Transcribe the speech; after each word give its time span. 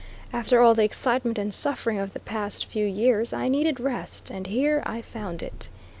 After 0.33 0.59
all 0.61 0.73
the 0.73 0.83
excitement 0.83 1.37
and 1.37 1.53
suffering 1.53 1.99
of 1.99 2.13
the 2.13 2.19
past 2.21 2.65
few 2.65 2.87
years, 2.87 3.33
I 3.33 3.47
needed 3.49 3.79
rest, 3.79 4.31
and 4.31 4.47
here 4.47 4.81
I 4.83 5.03
found 5.03 5.43
it. 5.43 5.69